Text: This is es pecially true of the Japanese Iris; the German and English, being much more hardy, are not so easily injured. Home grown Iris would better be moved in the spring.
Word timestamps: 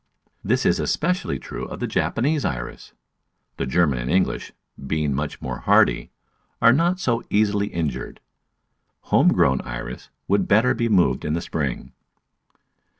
This 0.43 0.65
is 0.65 0.79
es 0.81 0.97
pecially 0.97 1.39
true 1.39 1.65
of 1.65 1.79
the 1.79 1.85
Japanese 1.85 2.43
Iris; 2.43 2.93
the 3.57 3.67
German 3.67 3.99
and 3.99 4.09
English, 4.09 4.51
being 4.87 5.13
much 5.13 5.39
more 5.43 5.59
hardy, 5.59 6.09
are 6.59 6.73
not 6.73 6.99
so 6.99 7.21
easily 7.29 7.67
injured. 7.67 8.19
Home 9.13 9.27
grown 9.31 9.61
Iris 9.61 10.09
would 10.27 10.47
better 10.47 10.73
be 10.73 10.89
moved 10.89 11.23
in 11.23 11.33
the 11.33 11.39
spring. 11.41 11.91